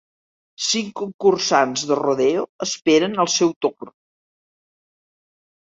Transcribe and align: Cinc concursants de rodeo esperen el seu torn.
Cinc 0.67 0.89
concursants 1.01 1.83
de 1.91 1.99
rodeo 2.01 2.47
esperen 2.67 3.21
el 3.27 3.33
seu 3.37 3.55
torn. 3.69 3.95